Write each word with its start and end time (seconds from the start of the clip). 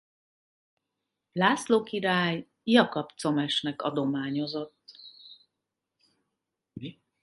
László 1.31 1.83
király 1.83 2.49
Jakab 2.63 3.11
comesnek 3.21 3.81
adományozott. 3.81 4.99